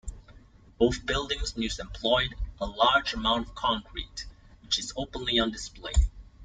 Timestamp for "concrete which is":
3.53-4.91